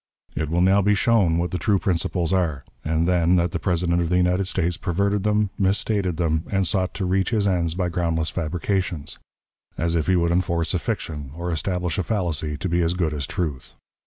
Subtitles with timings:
[0.35, 4.01] It will now be shown what the true principles are, and then that the President
[4.01, 7.87] of the United States perverted them, misstated them, and sought to reach his ends by
[7.89, 9.19] groundless fabrications
[9.77, 13.13] as if he would enforce a fiction or establish a fallacy to be as good
[13.13, 13.75] as truth.